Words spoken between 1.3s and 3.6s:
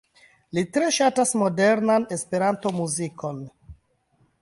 modernan Esperanto-muzikon.